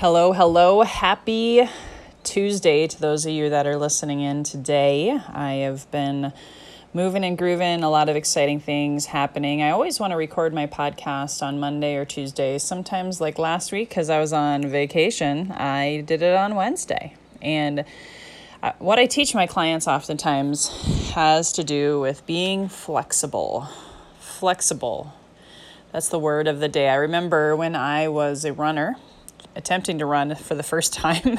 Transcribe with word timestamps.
Hello, 0.00 0.32
hello. 0.32 0.80
Happy 0.80 1.68
Tuesday 2.22 2.86
to 2.86 2.98
those 2.98 3.26
of 3.26 3.32
you 3.32 3.50
that 3.50 3.66
are 3.66 3.76
listening 3.76 4.22
in 4.22 4.44
today. 4.44 5.10
I 5.10 5.56
have 5.56 5.90
been 5.90 6.32
moving 6.94 7.22
and 7.22 7.36
grooving, 7.36 7.82
a 7.82 7.90
lot 7.90 8.08
of 8.08 8.16
exciting 8.16 8.60
things 8.60 9.04
happening. 9.04 9.60
I 9.60 9.68
always 9.72 10.00
want 10.00 10.12
to 10.12 10.16
record 10.16 10.54
my 10.54 10.66
podcast 10.66 11.42
on 11.42 11.60
Monday 11.60 11.96
or 11.96 12.06
Tuesday. 12.06 12.56
Sometimes, 12.56 13.20
like 13.20 13.38
last 13.38 13.72
week, 13.72 13.90
because 13.90 14.08
I 14.08 14.20
was 14.20 14.32
on 14.32 14.66
vacation, 14.68 15.52
I 15.52 16.00
did 16.06 16.22
it 16.22 16.34
on 16.34 16.54
Wednesday. 16.54 17.14
And 17.42 17.84
uh, 18.62 18.72
what 18.78 18.98
I 18.98 19.04
teach 19.04 19.34
my 19.34 19.46
clients 19.46 19.86
oftentimes 19.86 21.10
has 21.12 21.52
to 21.52 21.62
do 21.62 22.00
with 22.00 22.24
being 22.24 22.70
flexible. 22.70 23.68
Flexible. 24.18 25.12
That's 25.92 26.08
the 26.08 26.18
word 26.18 26.48
of 26.48 26.58
the 26.58 26.68
day. 26.68 26.88
I 26.88 26.94
remember 26.94 27.54
when 27.54 27.76
I 27.76 28.08
was 28.08 28.46
a 28.46 28.54
runner, 28.54 28.96
attempting 29.60 29.98
to 29.98 30.06
run 30.06 30.34
for 30.34 30.54
the 30.54 30.62
first 30.62 30.94
time. 30.94 31.38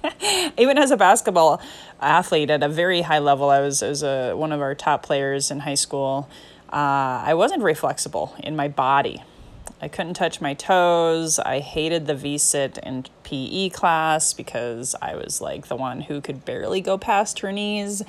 Even 0.58 0.76
as 0.76 0.90
a 0.90 0.96
basketball 0.96 1.60
athlete 2.00 2.50
at 2.50 2.62
a 2.62 2.68
very 2.68 3.00
high 3.00 3.18
level, 3.18 3.48
I 3.48 3.60
was, 3.60 3.82
I 3.82 3.88
was 3.88 4.02
a, 4.02 4.34
one 4.34 4.52
of 4.52 4.60
our 4.60 4.74
top 4.74 5.02
players 5.02 5.50
in 5.50 5.60
high 5.60 5.74
school. 5.74 6.28
Uh, 6.70 7.24
I 7.24 7.34
wasn't 7.34 7.62
very 7.62 7.74
flexible 7.74 8.34
in 8.38 8.54
my 8.54 8.68
body. 8.68 9.22
I 9.80 9.88
couldn't 9.88 10.14
touch 10.14 10.40
my 10.40 10.52
toes. 10.54 11.38
I 11.38 11.60
hated 11.60 12.06
the 12.06 12.14
V 12.14 12.36
sit 12.36 12.78
in 12.78 13.06
PE 13.24 13.70
class 13.70 14.34
because 14.34 14.94
I 15.00 15.16
was 15.16 15.40
like 15.40 15.68
the 15.68 15.76
one 15.76 16.02
who 16.02 16.20
could 16.20 16.44
barely 16.44 16.82
go 16.82 16.98
past 16.98 17.40
her 17.40 17.50
knees. 17.50 18.02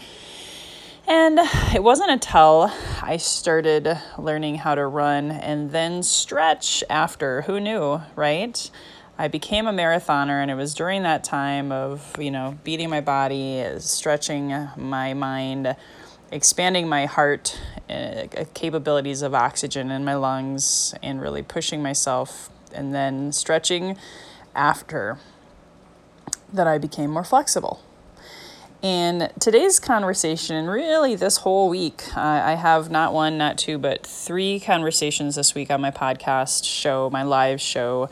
And 1.07 1.39
it 1.73 1.83
wasn't 1.83 2.11
until 2.11 2.71
I 3.01 3.17
started 3.17 3.97
learning 4.17 4.55
how 4.55 4.75
to 4.75 4.85
run 4.85 5.31
and 5.31 5.71
then 5.71 6.01
stretch 6.03 6.83
after. 6.89 7.41
Who 7.41 7.59
knew, 7.59 8.01
right? 8.15 8.71
I 9.23 9.29
became 9.29 9.67
a 9.67 9.71
marathoner, 9.71 10.41
and 10.41 10.51
it 10.51 10.55
was 10.55 10.73
during 10.73 11.03
that 11.03 11.23
time 11.23 11.71
of, 11.71 12.13
you 12.19 12.29
know, 12.29 12.57
beating 12.65 12.89
my 12.89 12.99
body, 12.99 13.63
stretching 13.77 14.67
my 14.75 15.13
mind, 15.13 15.77
expanding 16.29 16.89
my 16.89 17.05
heart 17.05 17.57
uh, 17.89 18.25
capabilities 18.53 19.21
of 19.21 19.33
oxygen 19.33 19.91
in 19.91 20.03
my 20.03 20.15
lungs, 20.15 20.93
and 21.01 21.21
really 21.21 21.41
pushing 21.41 21.81
myself, 21.81 22.49
and 22.73 22.93
then 22.93 23.31
stretching 23.31 23.95
after 24.53 25.19
that 26.51 26.67
I 26.67 26.77
became 26.77 27.09
more 27.09 27.23
flexible. 27.23 27.81
And 28.81 29.31
today's 29.39 29.79
conversation, 29.79 30.67
really 30.67 31.15
this 31.15 31.37
whole 31.37 31.69
week, 31.69 32.03
uh, 32.13 32.19
I 32.19 32.55
have 32.55 32.91
not 32.91 33.13
one, 33.13 33.37
not 33.37 33.57
two, 33.57 33.77
but 33.77 34.05
three 34.05 34.59
conversations 34.59 35.35
this 35.35 35.55
week 35.55 35.71
on 35.71 35.79
my 35.79 35.91
podcast 35.91 36.65
show, 36.65 37.09
my 37.09 37.23
live 37.23 37.61
show 37.61 38.09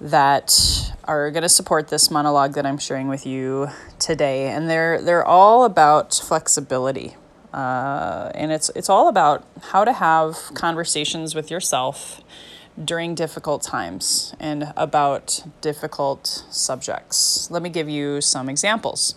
that 0.00 0.92
are 1.04 1.30
going 1.30 1.42
to 1.42 1.48
support 1.48 1.88
this 1.88 2.10
monologue 2.10 2.54
that 2.54 2.66
I'm 2.66 2.78
sharing 2.78 3.08
with 3.08 3.26
you 3.26 3.68
today, 3.98 4.48
and 4.48 4.68
they're 4.68 5.00
they're 5.00 5.24
all 5.24 5.64
about 5.64 6.14
flexibility, 6.14 7.16
uh, 7.52 8.30
and 8.34 8.52
it's 8.52 8.70
it's 8.74 8.88
all 8.88 9.08
about 9.08 9.46
how 9.70 9.84
to 9.84 9.92
have 9.92 10.36
conversations 10.54 11.34
with 11.34 11.50
yourself 11.50 12.22
during 12.82 13.14
difficult 13.14 13.62
times 13.62 14.34
and 14.40 14.72
about 14.76 15.44
difficult 15.60 16.44
subjects. 16.50 17.48
Let 17.50 17.62
me 17.62 17.68
give 17.68 17.88
you 17.88 18.20
some 18.20 18.48
examples. 18.48 19.14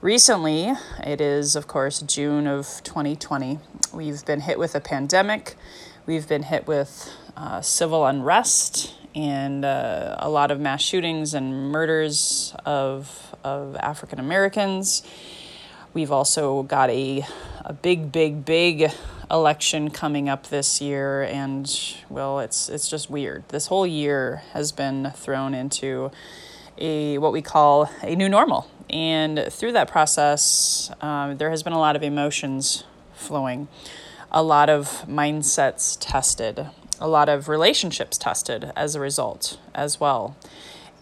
Recently, 0.00 0.72
it 1.02 1.20
is 1.20 1.56
of 1.56 1.68
course 1.68 2.00
June 2.00 2.46
of 2.46 2.82
2020. 2.82 3.60
We've 3.92 4.24
been 4.26 4.40
hit 4.40 4.58
with 4.58 4.74
a 4.74 4.80
pandemic. 4.80 5.54
We've 6.04 6.28
been 6.28 6.42
hit 6.42 6.66
with 6.66 7.10
uh, 7.36 7.60
civil 7.60 8.04
unrest 8.04 8.94
and 9.14 9.64
uh, 9.64 10.16
a 10.18 10.28
lot 10.28 10.50
of 10.50 10.60
mass 10.60 10.82
shootings 10.82 11.34
and 11.34 11.70
murders 11.70 12.54
of, 12.64 13.34
of 13.44 13.76
African 13.76 14.18
Americans. 14.18 15.02
We've 15.92 16.10
also 16.10 16.64
got 16.64 16.90
a, 16.90 17.24
a 17.64 17.72
big, 17.72 18.10
big, 18.10 18.44
big 18.44 18.90
election 19.30 19.90
coming 19.90 20.28
up 20.28 20.48
this 20.48 20.80
year, 20.80 21.22
and 21.22 21.70
well, 22.08 22.40
it's 22.40 22.68
it's 22.68 22.88
just 22.88 23.08
weird. 23.08 23.44
This 23.48 23.68
whole 23.68 23.86
year 23.86 24.42
has 24.52 24.72
been 24.72 25.12
thrown 25.14 25.54
into 25.54 26.10
a 26.78 27.18
what 27.18 27.32
we 27.32 27.42
call 27.42 27.88
a 28.02 28.14
new 28.16 28.28
normal, 28.28 28.68
and 28.90 29.46
through 29.50 29.72
that 29.72 29.88
process, 29.88 30.90
um, 31.00 31.36
there 31.36 31.50
has 31.50 31.62
been 31.62 31.72
a 31.72 31.78
lot 31.78 31.96
of 31.96 32.02
emotions 32.02 32.84
flowing, 33.14 33.68
a 34.30 34.42
lot 34.42 34.68
of 34.68 35.04
mindsets 35.06 35.96
tested, 36.00 36.66
a 37.00 37.08
lot 37.08 37.28
of 37.28 37.48
relationships 37.48 38.18
tested 38.18 38.72
as 38.76 38.94
a 38.94 39.00
result 39.00 39.58
as 39.74 40.00
well. 40.00 40.36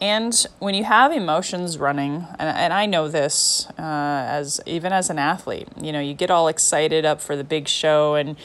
And 0.01 0.35
when 0.59 0.75
you 0.75 0.83
have 0.83 1.13
emotions 1.13 1.79
running, 1.79 2.27
and, 2.41 2.59
and 2.59 2.73
I 2.73 2.87
know 2.87 3.07
this 3.07 3.69
uh, 3.79 3.83
as 3.83 4.61
even 4.67 4.93
as 4.93 5.11
an 5.11 5.19
athlete, 5.21 5.69
you 5.81 5.93
know, 5.93 6.01
you 6.01 6.13
get 6.13 6.29
all 6.29 6.49
excited 6.49 7.05
up 7.05 7.21
for 7.21 7.37
the 7.37 7.45
big 7.45 7.69
show 7.69 8.17
and 8.17 8.37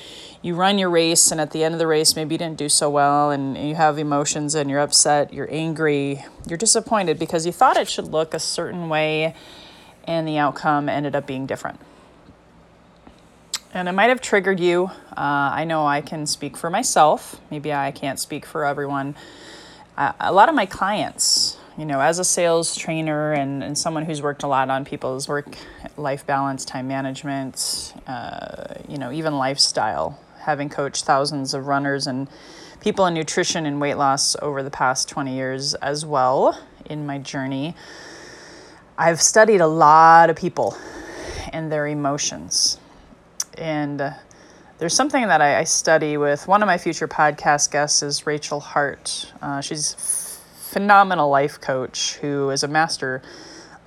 you 0.44 0.54
run 0.54 0.78
your 0.78 0.92
race, 0.92 1.32
and 1.32 1.42
at 1.42 1.52
the 1.52 1.64
end 1.64 1.74
of 1.74 1.80
the 1.80 1.88
race, 1.88 2.16
maybe 2.16 2.36
you 2.36 2.38
didn't 2.38 2.60
do 2.60 2.70
so 2.70 2.92
well, 2.92 3.32
and 3.32 3.58
you 3.58 3.74
have 3.74 3.98
emotions 3.98 4.54
and 4.54 4.70
you're 4.70 4.80
upset, 4.80 5.34
you're 5.34 5.52
angry, 5.52 6.24
you're 6.48 6.60
disappointed 6.60 7.18
because 7.18 7.48
you 7.48 7.52
thought 7.52 7.76
it 7.76 7.90
should 7.90 8.06
look 8.06 8.36
a 8.36 8.40
certain 8.40 8.88
way, 8.88 9.34
and 10.04 10.28
the 10.28 10.38
outcome 10.38 10.88
ended 10.88 11.16
up 11.16 11.26
being 11.26 11.48
different 11.48 11.80
and 13.74 13.90
it 13.90 13.92
might 13.92 14.10
have 14.10 14.22
triggered 14.22 14.60
you. 14.60 14.86
Uh, 15.12 15.52
I 15.54 15.64
know 15.64 15.86
I 15.86 16.02
can 16.02 16.26
speak 16.26 16.56
for 16.56 16.70
myself. 16.70 17.40
Maybe 17.52 17.74
I 17.74 17.92
can't 17.92 18.20
speak 18.20 18.46
for 18.46 18.66
everyone. 18.66 19.16
Uh, 19.98 20.14
a 20.20 20.32
lot 20.32 20.48
of 20.48 20.56
my 20.56 20.66
clients, 20.66 21.58
you 21.78 21.86
know, 21.86 22.00
as 22.00 22.20
a 22.20 22.24
sales 22.24 22.76
trainer 22.76 23.34
and, 23.34 23.64
and 23.64 23.78
someone 23.78 24.06
who's 24.06 24.22
worked 24.22 24.44
a 24.44 24.48
lot 24.48 24.70
on 24.70 24.86
people's 24.86 25.28
work 25.28 25.58
life 25.98 26.26
balance, 26.26 26.64
time 26.66 26.88
management, 26.88 27.94
uh, 28.08 28.76
you 28.88 28.98
know, 28.98 29.12
even 29.12 29.38
lifestyle, 29.38 30.20
having 30.40 30.70
coached 30.70 31.06
thousands 31.06 31.54
of 31.54 31.68
runners 31.68 32.08
and 32.08 32.30
people 32.80 33.06
in 33.06 33.14
nutrition 33.14 33.66
and 33.66 33.82
weight 33.82 33.96
loss 33.96 34.36
over 34.42 34.64
the 34.64 34.72
past 34.72 35.10
20 35.10 35.36
years 35.36 35.74
as 35.76 36.06
well 36.06 36.64
in 36.86 37.06
my 37.06 37.18
journey. 37.18 37.76
I've 38.98 39.22
studied 39.22 39.62
a 39.62 39.68
lot 39.68 40.30
of 40.30 40.36
people 40.36 40.78
and 41.52 41.72
their 41.72 41.88
emotions 41.88 42.80
and 43.58 44.02
uh, 44.02 44.12
there's 44.78 44.94
something 44.94 45.28
that 45.28 45.42
I, 45.42 45.60
I, 45.60 45.64
study 45.64 46.18
with 46.18 46.48
one 46.48 46.62
of 46.62 46.68
my 46.68 46.78
future 46.78 47.08
podcast 47.08 47.72
guests 47.72 48.04
is 48.04 48.28
Rachel 48.28 48.60
Hart. 48.60 49.32
Uh, 49.42 49.62
she's 49.62 49.94
f- 49.94 50.72
phenomenal 50.72 51.30
life 51.30 51.60
coach 51.60 52.16
who 52.18 52.50
is 52.50 52.64
a 52.64 52.68
master 52.68 53.22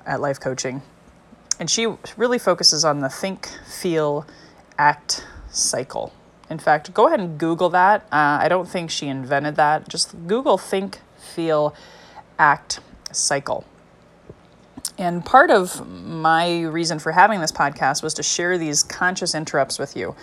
at 0.06 0.20
life 0.20 0.40
coaching, 0.40 0.82
and 1.58 1.70
she 1.70 1.86
really 2.16 2.38
focuses 2.38 2.84
on 2.84 3.00
the 3.00 3.08
think, 3.08 3.48
feel, 3.66 4.26
act 4.78 5.26
cycle. 5.50 6.12
In 6.48 6.58
fact, 6.58 6.92
go 6.92 7.06
ahead 7.06 7.20
and 7.20 7.38
Google 7.38 7.68
that. 7.70 8.02
Uh, 8.04 8.38
I 8.40 8.48
don't 8.48 8.68
think 8.68 8.90
she 8.90 9.06
invented 9.06 9.56
that. 9.56 9.88
Just 9.88 10.26
Google 10.26 10.58
think, 10.58 10.98
feel, 11.16 11.74
act 12.38 12.80
cycle. 13.12 13.64
And 14.98 15.24
part 15.24 15.50
of 15.50 15.88
my 15.88 16.62
reason 16.62 16.98
for 16.98 17.12
having 17.12 17.40
this 17.40 17.52
podcast 17.52 18.02
was 18.02 18.14
to 18.14 18.22
share 18.22 18.58
these 18.58 18.82
conscious 18.82 19.34
interrupts 19.34 19.78
with 19.78 19.96
you, 19.96 20.14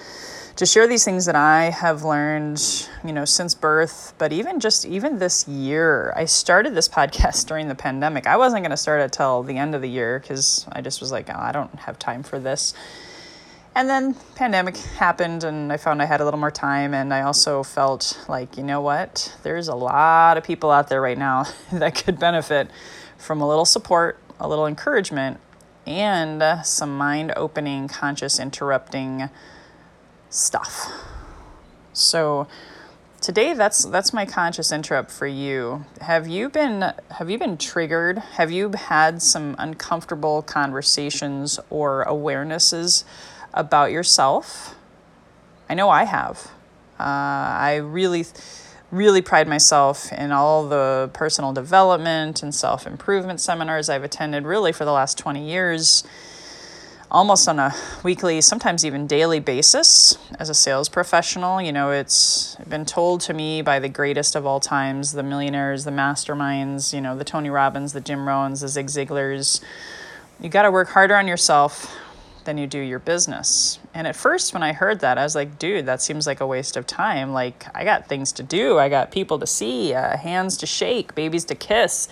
to 0.55 0.66
share 0.66 0.88
these 0.88 1.03
things 1.03 1.25
that 1.25 1.35
I 1.35 1.72
have 1.72 2.03
learned, 2.03 2.88
you 3.03 3.13
know, 3.13 3.25
since 3.25 3.56
birth, 3.56 4.13
but 4.17 4.31
even 4.31 4.59
just 4.59 4.85
even 4.85 5.19
this 5.19 5.47
year. 5.47 6.13
I 6.16 6.25
started 6.25 6.75
this 6.75 6.89
podcast 7.00 7.47
during 7.47 7.67
the 7.67 7.75
pandemic. 7.75 8.27
I 8.27 8.38
wasn't 8.38 8.63
going 8.63 8.72
to 8.72 8.77
start 8.77 9.01
it 9.01 9.11
till 9.11 9.44
the 9.44 9.57
end 9.57 9.73
of 9.73 9.81
the 9.81 9.89
year 9.89 10.19
because 10.19 10.67
I 10.72 10.81
just 10.81 11.01
was 11.01 11.11
like, 11.11 11.29
oh, 11.29 11.39
I 11.39 11.51
don't 11.51 11.73
have 11.79 11.97
time 11.97 12.23
for 12.23 12.39
this. 12.39 12.73
And 13.77 13.88
then 13.88 14.16
pandemic 14.33 14.75
happened 14.75 15.44
and 15.44 15.72
I 15.72 15.77
found 15.77 16.01
I 16.01 16.06
had 16.06 16.19
a 16.19 16.25
little 16.25 16.39
more 16.39 16.50
time 16.50 16.95
and 16.95 17.13
I 17.13 17.22
also 17.22 17.61
felt 17.61 18.19
like, 18.27 18.57
you 18.57 18.63
know 18.63 18.81
what? 18.81 19.35
There's 19.44 19.67
a 19.67 19.75
lot 19.75 20.35
of 20.35 20.44
people 20.44 20.72
out 20.72 20.89
there 20.89 21.00
right 21.00 21.17
now 21.17 21.45
that 21.72 21.94
could 21.94 22.19
benefit 22.19 22.71
from 23.19 23.41
a 23.41 23.47
little 23.47 23.65
support 23.65 24.19
a 24.39 24.48
little 24.48 24.68
encouragement, 24.68 25.39
and 25.86 26.66
some 26.66 26.98
mind 26.98 27.34
opening, 27.36 27.88
conscious 27.88 28.39
interrupting 28.39 29.30
stuff. 30.30 30.92
So 31.94 32.48
today 33.22 33.54
that's 33.54 33.86
that's 33.86 34.13
my 34.13 34.25
conscious 34.25 34.72
interrupt 34.72 35.12
for 35.12 35.28
you. 35.28 35.86
Have 36.01 36.28
you 36.28 36.50
been 36.50 36.94
have 37.12 37.30
you 37.30 37.39
been 37.39 37.57
triggered? 37.57 38.19
Have 38.36 38.51
you 38.51 38.72
had 38.72 39.22
some 39.22 39.56
uncomfortable 39.57 40.42
conversations 40.42 41.60
or 41.69 42.06
awarenesses 42.06 43.04
about 43.54 43.92
yourself? 43.92 44.75
I 45.69 45.74
know 45.74 45.89
I 45.89 46.04
have. 46.04 46.51
Uh, 47.00 47.04
I 47.04 47.75
really 47.75 48.25
really 48.92 49.22
pride 49.22 49.48
myself 49.48 50.12
in 50.13 50.31
all 50.31 50.68
the 50.68 51.10
personal 51.13 51.51
development 51.51 52.42
and 52.42 52.54
self 52.56 52.88
improvement 52.88 53.42
seminars 53.42 53.89
I've 53.89 54.04
attended 54.04 54.45
really 54.45 54.72
for 54.72 54.86
the 54.86 54.92
last 54.92 55.18
20 55.18 55.48
years. 55.48 56.04
almost 57.10 57.48
on 57.48 57.57
a 57.57 57.74
weekly, 58.04 58.42
sometimes 58.42 58.84
even 58.86 59.07
daily 59.07 59.39
basis 59.39 60.18
as 60.39 60.50
a 60.50 60.54
sales 60.54 60.89
professional. 60.89 61.62
You 61.62 61.72
know, 61.72 61.92
it's 61.92 62.57
been 62.68 62.84
told 62.86 63.22
to 63.22 63.34
me 63.34 63.62
by 63.62 63.80
the 63.80 63.88
greatest 63.88 64.36
of 64.36 64.45
all 64.45 64.60
times 64.60 65.13
the 65.13 65.24
millionaires, 65.24 65.86
the 65.86 65.92
masterminds, 65.92 66.94
you 66.94 67.00
know, 67.00 67.18
the 67.18 67.24
Tony 67.24 67.50
Robbins, 67.50 67.94
the 67.94 68.01
Jim 68.01 68.19
Rohns, 68.19 68.60
the 68.60 68.68
Zig 68.68 68.88
Ziglars. 68.88 69.62
You 70.42 70.50
got 70.50 70.63
to 70.63 70.72
work 70.72 70.89
harder 70.89 71.16
on 71.16 71.28
yourself 71.28 71.98
than 72.47 72.57
you 72.57 72.65
do 72.65 72.79
your 72.79 72.97
business. 72.97 73.77
And 73.94 74.07
at 74.07 74.15
first, 74.15 74.55
when 74.55 74.63
I 74.63 74.73
heard 74.73 75.01
that, 75.01 75.19
I 75.19 75.23
was 75.23 75.35
like, 75.35 75.59
dude, 75.59 75.85
that 75.85 76.01
seems 76.01 76.25
like 76.25 76.41
a 76.41 76.47
waste 76.47 76.75
of 76.75 76.88
time. 76.88 77.31
Like, 77.31 77.65
I 77.75 77.83
got 77.83 78.07
things 78.09 78.31
to 78.33 78.44
do, 78.44 78.79
I 78.79 78.89
got 78.89 79.11
people 79.11 79.38
to 79.38 79.45
see, 79.45 79.94
uh, 79.94 80.17
hands 80.17 80.57
to 80.57 80.65
shake, 80.65 81.13
babies 81.13 81.45
to 81.45 81.55
kiss, 81.55 82.07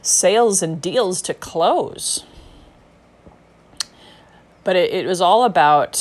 sales 0.00 0.62
and 0.62 0.80
deals 0.80 1.20
to 1.22 1.34
close 1.34 2.24
but 4.64 4.76
it, 4.76 4.90
it 4.90 5.06
was 5.06 5.20
all 5.20 5.44
about 5.44 5.92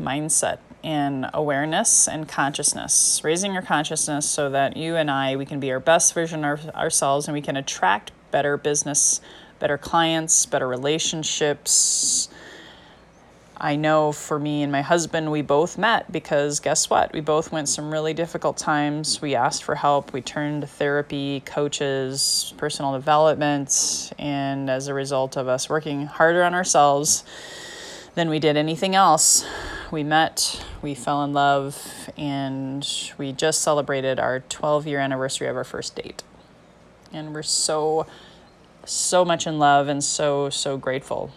mindset 0.00 0.58
and 0.82 1.28
awareness 1.34 2.06
and 2.06 2.28
consciousness, 2.28 3.20
raising 3.24 3.52
your 3.52 3.62
consciousness 3.62 4.28
so 4.28 4.50
that 4.50 4.76
you 4.76 4.96
and 4.96 5.10
I, 5.10 5.36
we 5.36 5.44
can 5.44 5.58
be 5.58 5.72
our 5.72 5.80
best 5.80 6.14
version 6.14 6.44
of 6.44 6.68
ourselves 6.70 7.26
and 7.26 7.34
we 7.34 7.42
can 7.42 7.56
attract 7.56 8.12
better 8.30 8.56
business, 8.56 9.20
better 9.58 9.76
clients, 9.76 10.46
better 10.46 10.68
relationships. 10.68 12.28
I 13.56 13.76
know 13.76 14.10
for 14.10 14.38
me 14.38 14.62
and 14.62 14.72
my 14.72 14.82
husband, 14.82 15.30
we 15.30 15.40
both 15.40 15.78
met 15.78 16.10
because 16.10 16.58
guess 16.58 16.90
what? 16.90 17.12
We 17.12 17.20
both 17.20 17.52
went 17.52 17.68
some 17.68 17.92
really 17.92 18.12
difficult 18.12 18.56
times. 18.56 19.22
We 19.22 19.36
asked 19.36 19.62
for 19.62 19.76
help. 19.76 20.12
We 20.12 20.22
turned 20.22 20.62
to 20.62 20.66
therapy, 20.66 21.40
coaches, 21.46 22.52
personal 22.56 22.92
development, 22.92 24.12
and 24.18 24.68
as 24.68 24.88
a 24.88 24.94
result 24.94 25.36
of 25.36 25.46
us 25.46 25.68
working 25.68 26.06
harder 26.06 26.42
on 26.42 26.52
ourselves, 26.52 27.22
than 28.14 28.28
we 28.28 28.38
did 28.38 28.56
anything 28.56 28.94
else. 28.94 29.44
We 29.90 30.02
met, 30.02 30.64
we 30.82 30.94
fell 30.94 31.22
in 31.22 31.32
love, 31.32 32.10
and 32.16 32.86
we 33.18 33.32
just 33.32 33.62
celebrated 33.62 34.18
our 34.18 34.40
12 34.40 34.86
year 34.86 34.98
anniversary 34.98 35.46
of 35.48 35.56
our 35.56 35.64
first 35.64 35.94
date. 35.94 36.22
And 37.12 37.32
we're 37.32 37.42
so, 37.42 38.06
so 38.84 39.24
much 39.24 39.46
in 39.46 39.58
love 39.58 39.86
and 39.86 40.02
so, 40.02 40.50
so 40.50 40.76
grateful. 40.76 41.30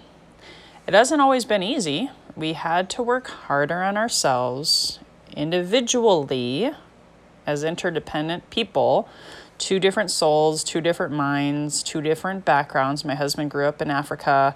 It 0.87 0.93
hasn't 0.93 1.21
always 1.21 1.45
been 1.45 1.63
easy. 1.63 2.09
We 2.35 2.53
had 2.53 2.89
to 2.91 3.03
work 3.03 3.27
harder 3.27 3.83
on 3.83 3.97
ourselves 3.97 4.99
individually 5.35 6.71
as 7.45 7.63
interdependent 7.63 8.49
people 8.49 9.07
two 9.57 9.79
different 9.79 10.11
souls, 10.11 10.63
two 10.63 10.79
different 10.79 11.13
minds, 11.13 11.81
two 11.81 11.99
different 11.99 12.45
backgrounds. 12.45 13.03
My 13.03 13.15
husband 13.15 13.49
grew 13.49 13.65
up 13.65 13.81
in 13.81 13.89
Africa 13.89 14.55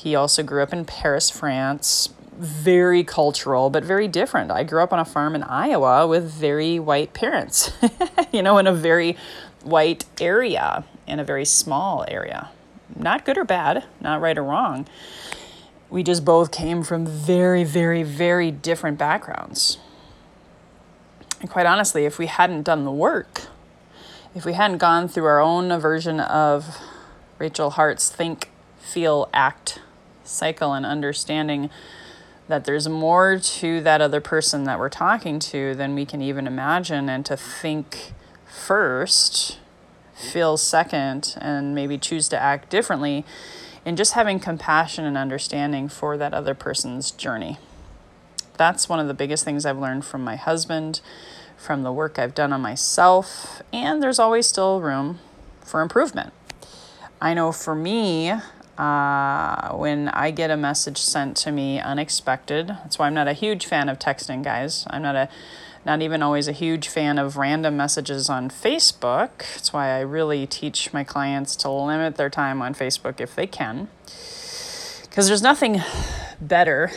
he 0.00 0.14
also 0.14 0.42
grew 0.42 0.62
up 0.62 0.72
in 0.72 0.86
Paris, 0.86 1.28
France. 1.28 2.08
Very 2.38 3.04
cultural, 3.04 3.68
but 3.68 3.84
very 3.84 4.08
different. 4.08 4.50
I 4.50 4.62
grew 4.64 4.82
up 4.82 4.94
on 4.94 4.98
a 4.98 5.04
farm 5.04 5.34
in 5.34 5.42
Iowa 5.42 6.06
with 6.06 6.24
very 6.24 6.78
white 6.78 7.12
parents, 7.12 7.70
you 8.32 8.42
know, 8.42 8.56
in 8.56 8.66
a 8.66 8.72
very 8.72 9.18
white 9.62 10.06
area, 10.18 10.84
in 11.06 11.20
a 11.20 11.24
very 11.24 11.44
small 11.44 12.06
area. 12.08 12.48
Not 12.96 13.26
good 13.26 13.36
or 13.36 13.44
bad, 13.44 13.84
not 14.00 14.22
right 14.22 14.38
or 14.38 14.44
wrong. 14.44 14.86
We 15.90 16.04
just 16.04 16.24
both 16.24 16.52
came 16.52 16.84
from 16.84 17.04
very, 17.04 17.64
very, 17.64 18.04
very 18.04 18.50
different 18.52 18.96
backgrounds. 18.96 19.78
And 21.40 21.50
quite 21.50 21.66
honestly, 21.66 22.04
if 22.04 22.18
we 22.18 22.26
hadn't 22.26 22.62
done 22.62 22.84
the 22.84 22.92
work, 22.92 23.42
if 24.34 24.44
we 24.44 24.52
hadn't 24.52 24.78
gone 24.78 25.08
through 25.08 25.24
our 25.24 25.40
own 25.40 25.76
version 25.80 26.20
of 26.20 26.78
Rachel 27.38 27.70
Hart's 27.70 28.08
think, 28.08 28.50
feel, 28.78 29.28
act 29.34 29.80
cycle 30.22 30.72
and 30.72 30.86
understanding 30.86 31.70
that 32.46 32.64
there's 32.64 32.88
more 32.88 33.38
to 33.38 33.80
that 33.80 34.00
other 34.00 34.20
person 34.20 34.64
that 34.64 34.78
we're 34.78 34.88
talking 34.88 35.38
to 35.38 35.74
than 35.74 35.94
we 35.94 36.04
can 36.04 36.22
even 36.22 36.46
imagine, 36.46 37.08
and 37.08 37.24
to 37.26 37.36
think 37.36 38.12
first, 38.46 39.58
feel 40.14 40.56
second, 40.56 41.36
and 41.40 41.74
maybe 41.74 41.96
choose 41.96 42.28
to 42.28 42.40
act 42.40 42.68
differently, 42.68 43.24
and 43.84 43.96
just 43.96 44.12
having 44.12 44.38
compassion 44.40 45.04
and 45.04 45.16
understanding 45.16 45.88
for 45.88 46.16
that 46.16 46.34
other 46.34 46.54
person's 46.54 47.10
journey. 47.10 47.58
That's 48.56 48.88
one 48.88 49.00
of 49.00 49.08
the 49.08 49.14
biggest 49.14 49.44
things 49.44 49.64
I've 49.64 49.78
learned 49.78 50.04
from 50.04 50.22
my 50.22 50.36
husband, 50.36 51.00
from 51.56 51.82
the 51.82 51.92
work 51.92 52.18
I've 52.18 52.34
done 52.34 52.52
on 52.52 52.60
myself, 52.60 53.62
and 53.72 54.02
there's 54.02 54.18
always 54.18 54.46
still 54.46 54.80
room 54.80 55.18
for 55.64 55.80
improvement. 55.80 56.32
I 57.20 57.34
know 57.34 57.52
for 57.52 57.74
me, 57.74 58.32
uh, 58.80 59.72
when 59.76 60.08
I 60.08 60.30
get 60.30 60.50
a 60.50 60.56
message 60.56 60.96
sent 60.96 61.36
to 61.38 61.52
me 61.52 61.78
unexpected. 61.78 62.68
That's 62.68 62.98
why 62.98 63.08
I'm 63.08 63.14
not 63.14 63.28
a 63.28 63.34
huge 63.34 63.66
fan 63.66 63.90
of 63.90 63.98
texting, 63.98 64.42
guys. 64.42 64.86
I'm 64.88 65.02
not 65.02 65.16
a 65.16 65.28
not 65.84 66.02
even 66.02 66.22
always 66.22 66.48
a 66.48 66.52
huge 66.52 66.88
fan 66.88 67.18
of 67.18 67.36
random 67.36 67.76
messages 67.76 68.28
on 68.28 68.50
Facebook. 68.50 69.38
That's 69.54 69.72
why 69.72 69.96
I 69.96 70.00
really 70.00 70.46
teach 70.46 70.92
my 70.92 71.04
clients 71.04 71.56
to 71.56 71.70
limit 71.70 72.16
their 72.16 72.30
time 72.30 72.60
on 72.60 72.74
Facebook 72.74 73.20
if 73.20 73.34
they 73.34 73.46
can. 73.46 73.88
Because 75.02 75.26
there's 75.26 75.42
nothing 75.42 75.82
better. 76.40 76.90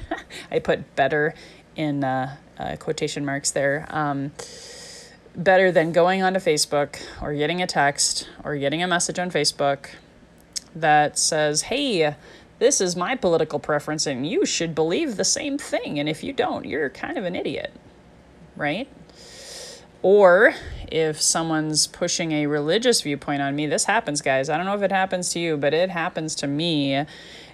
I 0.50 0.58
put 0.58 0.96
better 0.96 1.34
in 1.76 2.04
uh, 2.04 2.36
uh, 2.58 2.76
quotation 2.76 3.24
marks 3.24 3.50
there. 3.50 3.86
Um, 3.90 4.32
better 5.36 5.72
than 5.72 5.92
going 5.92 6.22
onto 6.22 6.40
Facebook 6.40 7.00
or 7.20 7.34
getting 7.34 7.62
a 7.62 7.66
text 7.66 8.28
or 8.44 8.56
getting 8.56 8.82
a 8.82 8.86
message 8.86 9.18
on 9.18 9.30
Facebook 9.30 9.90
that 10.74 11.18
says, 11.18 11.62
hey, 11.62 12.14
this 12.58 12.80
is 12.80 12.96
my 12.96 13.16
political 13.16 13.58
preference 13.58 14.06
and 14.06 14.26
you 14.26 14.46
should 14.46 14.74
believe 14.74 15.16
the 15.16 15.24
same 15.24 15.58
thing. 15.58 15.98
And 15.98 16.08
if 16.08 16.22
you 16.22 16.32
don't, 16.32 16.64
you're 16.64 16.90
kind 16.90 17.18
of 17.18 17.24
an 17.24 17.34
idiot, 17.34 17.72
right? 18.56 18.88
Or 20.02 20.54
if 20.92 21.20
someone's 21.20 21.86
pushing 21.86 22.32
a 22.32 22.46
religious 22.46 23.00
viewpoint 23.00 23.40
on 23.40 23.56
me, 23.56 23.66
this 23.66 23.84
happens, 23.84 24.20
guys. 24.20 24.50
I 24.50 24.56
don't 24.56 24.66
know 24.66 24.74
if 24.74 24.82
it 24.82 24.92
happens 24.92 25.30
to 25.30 25.38
you, 25.38 25.56
but 25.56 25.72
it 25.72 25.90
happens 25.90 26.34
to 26.36 26.46
me. 26.46 27.06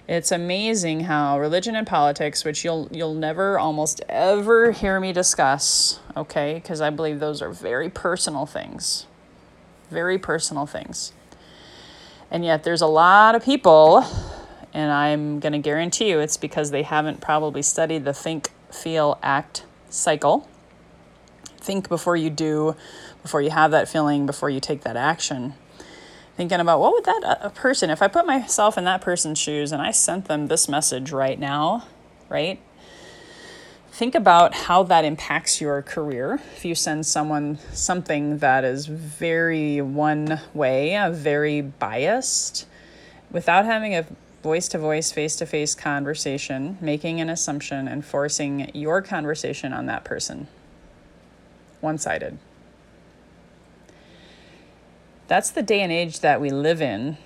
It's 0.07 0.31
amazing 0.31 1.01
how 1.01 1.39
religion 1.39 1.75
and 1.77 1.87
politics, 1.87 2.43
which 2.43 2.65
you'll 2.65 2.89
you'll 2.91 3.13
never 3.13 3.57
almost 3.57 4.01
ever 4.09 4.71
hear 4.73 4.99
me 4.99 5.13
discuss, 5.13 6.01
okay? 6.17 6.55
Because 6.55 6.81
I 6.81 6.89
believe 6.89 7.21
those 7.21 7.41
are 7.41 7.51
very 7.51 7.89
personal 7.89 8.45
things. 8.45 9.05
Very 9.89 10.17
personal 10.17 10.65
things. 10.65 11.13
And 12.29 12.43
yet, 12.43 12.63
there's 12.63 12.81
a 12.81 12.87
lot 12.87 13.35
of 13.35 13.43
people, 13.43 14.05
and 14.73 14.91
I'm 14.91 15.39
going 15.39 15.53
to 15.53 15.59
guarantee 15.59 16.09
you 16.09 16.19
it's 16.19 16.37
because 16.37 16.71
they 16.71 16.83
haven't 16.83 17.21
probably 17.21 17.61
studied 17.61 18.03
the 18.03 18.13
think, 18.13 18.51
feel, 18.69 19.17
act 19.23 19.63
cycle. 19.89 20.49
Think 21.61 21.87
before 21.87 22.17
you 22.17 22.29
do, 22.29 22.75
before 23.21 23.41
you 23.41 23.51
have 23.51 23.71
that 23.71 23.87
feeling, 23.87 24.25
before 24.25 24.49
you 24.49 24.59
take 24.59 24.81
that 24.81 24.97
action. 24.97 25.53
Thinking 26.35 26.59
about 26.59 26.79
what 26.79 26.93
would 26.93 27.05
that 27.05 27.39
a 27.41 27.49
person, 27.49 27.89
if 27.89 28.01
I 28.01 28.07
put 28.07 28.25
myself 28.25 28.77
in 28.77 28.83
that 28.85 29.01
person's 29.01 29.39
shoes 29.39 29.71
and 29.71 29.81
I 29.81 29.91
sent 29.91 30.25
them 30.25 30.47
this 30.47 30.67
message 30.67 31.11
right 31.11 31.39
now, 31.39 31.85
right? 32.29 32.59
think 33.91 34.15
about 34.15 34.55
how 34.55 34.83
that 34.83 35.03
impacts 35.03 35.59
your 35.59 35.81
career. 35.81 36.41
If 36.55 36.65
you 36.65 36.75
send 36.75 37.05
someone 37.05 37.59
something 37.73 38.37
that 38.37 38.63
is 38.63 38.85
very 38.85 39.81
one 39.81 40.39
way, 40.53 40.97
very 41.11 41.61
biased, 41.61 42.67
without 43.31 43.65
having 43.65 43.93
a 43.93 44.05
voice 44.41 44.67
to 44.69 44.77
voice, 44.77 45.11
face 45.11 45.35
to 45.35 45.45
face 45.45 45.75
conversation, 45.75 46.77
making 46.81 47.19
an 47.21 47.29
assumption 47.29 47.87
and 47.87 48.03
forcing 48.03 48.71
your 48.73 49.01
conversation 49.01 49.73
on 49.73 49.85
that 49.87 50.03
person. 50.03 50.47
One 51.81 51.97
sided. 51.97 52.37
That's 55.27 55.51
the 55.51 55.61
day 55.61 55.81
and 55.81 55.91
age 55.91 56.21
that 56.21 56.39
we 56.39 56.49
live 56.49 56.81
in. 56.81 57.17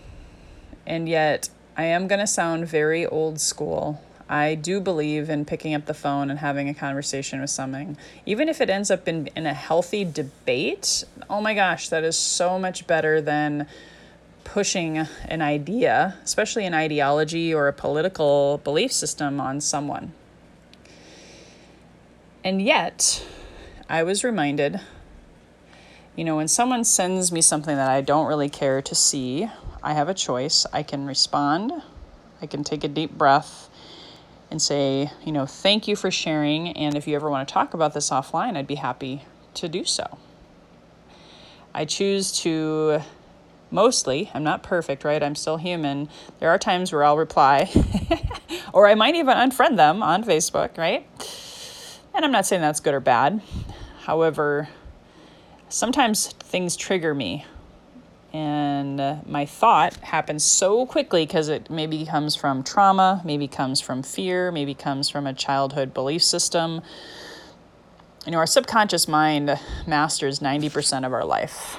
And 0.86 1.08
yet, 1.08 1.50
I 1.78 1.84
am 1.84 2.08
going 2.08 2.20
to 2.20 2.28
sound 2.28 2.68
very 2.68 3.06
old 3.06 3.40
school 3.40 4.02
I 4.28 4.56
do 4.56 4.80
believe 4.82 5.30
in 5.30 5.46
picking 5.46 5.76
up 5.76 5.86
the 5.86 5.94
phone 5.94 6.32
and 6.32 6.40
having 6.40 6.68
a 6.68 6.74
conversation 6.74 7.42
with 7.42 7.52
something. 7.52 7.96
Even 8.26 8.50
if 8.50 8.60
it 8.60 8.70
ends 8.70 8.90
up 8.90 9.08
in, 9.08 9.28
in 9.36 9.46
a 9.46 9.54
healthy 9.54 10.04
debate, 10.04 11.04
oh 11.30 11.42
my 11.42 11.54
gosh, 11.54 11.90
that 11.90 12.04
is 12.04 12.18
so 12.18 12.58
much 12.58 12.88
better 12.88 13.22
than 13.22 13.68
pushing 14.44 14.98
an 14.98 15.42
idea, 15.42 16.18
especially 16.24 16.66
an 16.66 16.74
ideology 16.74 17.54
or 17.54 17.68
a 17.68 17.74
political 17.74 18.60
belief 18.64 18.92
system, 18.92 19.40
on 19.40 19.62
someone. 19.62 20.14
And 22.44 22.62
yet, 22.62 23.24
I 23.88 24.04
was 24.04 24.24
reminded 24.24 24.82
you 26.16 26.24
know, 26.24 26.38
when 26.38 26.48
someone 26.48 26.86
sends 26.86 27.32
me 27.32 27.42
something 27.42 27.76
that 27.76 27.90
I 27.90 28.00
don't 28.00 28.28
really 28.28 28.48
care 28.48 28.82
to 28.82 28.96
see, 28.96 29.50
I 29.84 29.94
have 29.94 30.08
a 30.08 30.14
choice. 30.14 30.66
I 30.72 30.82
can 30.82 31.06
respond, 31.06 31.74
I 32.42 32.46
can 32.46 32.64
take 32.64 32.84
a 32.86 32.88
deep 32.88 33.12
breath 33.12 33.70
and 34.50 34.62
say, 34.62 35.12
you 35.26 35.34
know, 35.34 35.46
thank 35.46 35.88
you 35.88 35.96
for 35.98 36.10
sharing. 36.10 36.70
And 36.70 36.96
if 36.96 37.06
you 37.08 37.16
ever 37.16 37.30
want 37.30 37.48
to 37.48 37.54
talk 37.54 37.74
about 37.74 37.94
this 37.94 38.12
offline, 38.12 38.56
I'd 38.56 38.68
be 38.68 38.76
happy 38.76 39.24
to 39.56 39.68
do 39.68 39.84
so. 39.84 40.18
I 41.74 41.84
choose 41.84 42.32
to 42.40 43.02
mostly. 43.70 44.32
I'm 44.34 44.44
not 44.44 44.64
perfect, 44.64 45.04
right? 45.04 45.22
I'm 45.22 45.36
still 45.36 45.58
human. 45.58 46.08
There 46.40 46.50
are 46.50 46.58
times 46.58 46.94
where 46.94 47.04
I'll 47.04 47.18
reply, 47.18 47.70
or 48.74 48.88
I 48.88 48.96
might 48.96 49.16
even 49.16 49.36
unfriend 49.36 49.76
them 49.76 50.02
on 50.02 50.24
Facebook, 50.24 50.78
right? 50.78 51.06
And 52.14 52.24
I'm 52.24 52.32
not 52.32 52.46
saying 52.46 52.62
that's 52.62 52.80
good 52.80 52.94
or 52.94 53.02
bad. 53.02 53.42
However, 54.06 54.70
sometimes 55.68 56.28
things 56.28 56.76
trigger 56.76 57.16
me. 57.16 57.44
And 58.32 59.02
uh, 59.02 59.16
my 59.26 59.48
thought 59.48 59.96
happens 59.96 60.44
so 60.44 60.86
quickly 60.86 61.26
because 61.26 61.50
it 61.50 61.72
maybe 61.72 62.06
comes 62.06 62.36
from 62.36 62.62
trauma, 62.62 63.24
maybe 63.26 63.48
comes 63.48 63.82
from 63.82 64.04
fear, 64.04 64.52
maybe 64.52 64.76
comes 64.76 65.10
from 65.10 65.26
a 65.26 65.34
childhood 65.34 65.92
belief 65.92 66.22
system. 66.22 66.84
You 68.28 68.34
know, 68.34 68.38
our 68.38 68.46
subconscious 68.46 69.08
mind 69.08 69.60
masters 69.88 70.40
90% 70.40 71.04
of 71.04 71.12
our 71.12 71.26
life. 71.26 71.78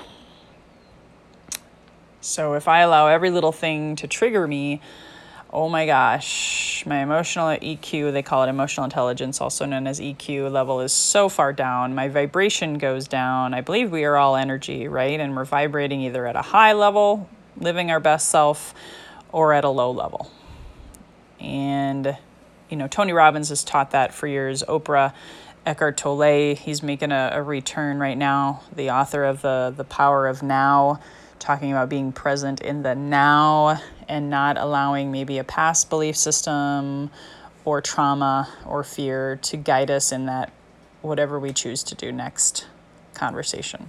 So 2.20 2.54
if 2.54 2.66
I 2.66 2.80
allow 2.80 3.06
every 3.06 3.30
little 3.30 3.52
thing 3.52 3.94
to 3.96 4.08
trigger 4.08 4.48
me, 4.48 4.80
oh 5.56 5.70
my 5.70 5.86
gosh, 5.86 6.84
my 6.84 6.98
emotional 6.98 7.46
EQ, 7.48 8.12
they 8.12 8.22
call 8.22 8.44
it 8.44 8.48
emotional 8.48 8.84
intelligence, 8.84 9.40
also 9.40 9.64
known 9.64 9.86
as 9.86 10.00
EQ 10.00 10.52
level, 10.52 10.80
is 10.80 10.92
so 10.92 11.30
far 11.30 11.54
down. 11.54 11.94
My 11.94 12.08
vibration 12.08 12.76
goes 12.76 13.08
down. 13.08 13.54
I 13.54 13.62
believe 13.62 13.90
we 13.90 14.04
are 14.04 14.16
all 14.16 14.36
energy, 14.36 14.86
right? 14.86 15.18
And 15.18 15.34
we're 15.34 15.46
vibrating 15.46 16.02
either 16.02 16.26
at 16.26 16.36
a 16.36 16.42
high 16.42 16.74
level, 16.74 17.30
living 17.56 17.90
our 17.90 18.00
best 18.00 18.28
self, 18.28 18.74
or 19.32 19.54
at 19.54 19.64
a 19.64 19.70
low 19.70 19.90
level. 19.90 20.30
And, 21.40 22.18
you 22.68 22.76
know, 22.76 22.86
Tony 22.86 23.14
Robbins 23.14 23.48
has 23.48 23.64
taught 23.64 23.92
that 23.92 24.12
for 24.12 24.26
years. 24.26 24.62
Oprah, 24.64 25.14
Eckhart 25.64 25.96
Tolle, 25.96 26.54
he's 26.54 26.82
making 26.82 27.12
a, 27.12 27.30
a 27.32 27.42
return 27.42 27.98
right 27.98 28.18
now, 28.18 28.60
the 28.74 28.90
author 28.90 29.24
of 29.24 29.40
the, 29.40 29.72
the 29.74 29.84
Power 29.84 30.28
of 30.28 30.42
Now 30.42 31.00
talking 31.46 31.70
about 31.70 31.88
being 31.88 32.10
present 32.10 32.60
in 32.60 32.82
the 32.82 32.92
now 32.92 33.80
and 34.08 34.28
not 34.28 34.58
allowing 34.58 35.12
maybe 35.12 35.38
a 35.38 35.44
past 35.44 35.88
belief 35.88 36.16
system 36.16 37.08
or 37.64 37.80
trauma 37.80 38.48
or 38.66 38.82
fear 38.82 39.38
to 39.40 39.56
guide 39.56 39.88
us 39.88 40.10
in 40.10 40.26
that 40.26 40.52
whatever 41.02 41.38
we 41.38 41.52
choose 41.52 41.84
to 41.84 41.94
do 41.94 42.10
next 42.10 42.66
conversation. 43.14 43.88